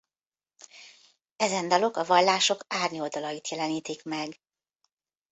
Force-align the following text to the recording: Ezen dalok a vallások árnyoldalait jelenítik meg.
Ezen 1.35 1.67
dalok 1.67 1.97
a 1.97 2.03
vallások 2.03 2.65
árnyoldalait 2.67 3.47
jelenítik 3.49 4.03
meg. 4.03 4.39